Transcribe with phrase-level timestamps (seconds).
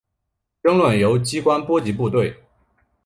[0.63, 2.41] 争论由机关波及部队。